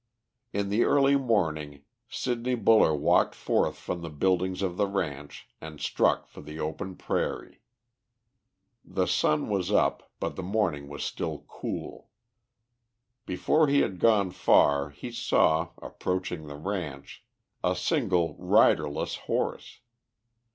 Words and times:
In 0.51 0.69
the 0.69 0.83
early 0.83 1.15
morning 1.15 1.83
Sidney 2.09 2.55
Buller 2.55 2.95
walked 2.95 3.35
forth 3.35 3.77
from 3.77 4.01
the 4.01 4.09
buildings 4.09 4.63
of 4.63 4.75
the 4.75 4.87
ranch 4.87 5.47
and 5.61 5.79
struck 5.79 6.25
for 6.25 6.41
the 6.41 6.59
open 6.59 6.95
prairie. 6.95 7.61
The 8.83 9.05
sun 9.05 9.47
was 9.47 9.71
up, 9.71 10.11
but 10.19 10.35
the 10.35 10.41
morning 10.41 10.87
was 10.87 11.03
still 11.03 11.45
cool. 11.47 12.09
Before 13.27 13.67
he 13.67 13.81
had 13.81 13.99
gone 13.99 14.31
far 14.31 14.89
he 14.89 15.11
saw, 15.11 15.69
approaching 15.79 16.47
the 16.47 16.55
ranch, 16.57 17.23
a 17.63 17.75
single 17.75 18.35
riderless 18.39 19.13
horse. 19.29 19.81